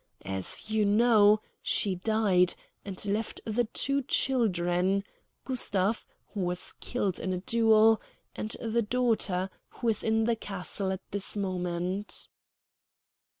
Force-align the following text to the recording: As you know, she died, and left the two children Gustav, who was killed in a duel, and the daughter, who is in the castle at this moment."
As 0.25 0.71
you 0.71 0.83
know, 0.83 1.41
she 1.61 1.93
died, 1.93 2.55
and 2.83 3.05
left 3.05 3.39
the 3.45 3.65
two 3.65 4.01
children 4.01 5.03
Gustav, 5.45 6.07
who 6.33 6.39
was 6.39 6.73
killed 6.79 7.19
in 7.19 7.33
a 7.33 7.37
duel, 7.37 8.01
and 8.35 8.49
the 8.59 8.81
daughter, 8.81 9.51
who 9.69 9.89
is 9.89 10.03
in 10.03 10.23
the 10.23 10.35
castle 10.35 10.91
at 10.91 11.01
this 11.11 11.37
moment." 11.37 12.29